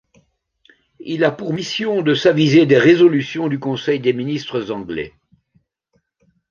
Il 1.01 1.23
a 1.23 1.29
pour 1.31 1.53
mission 1.53 2.01
de 2.01 2.15
s’aviser 2.15 2.65
des 2.65 2.79
résolutions 2.79 3.47
du 3.49 3.59
conseil 3.59 3.99
des 3.99 4.13
ministres 4.13 4.71
anglais. 4.71 5.13